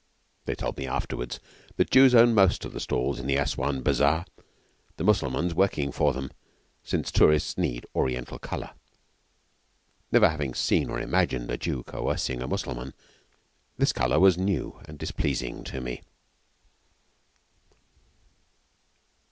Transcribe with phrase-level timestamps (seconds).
[0.45, 1.39] They told me afterwards
[1.75, 4.25] that Jews own most of the stalls in Assouan bazaar,
[4.97, 6.31] the Mussulmans working for them,
[6.83, 8.71] since tourists need Oriental colour.
[10.11, 12.95] Never having seen or imagined a Jew coercing a Mussulman,
[13.77, 16.01] this colour was new and displeasing to me.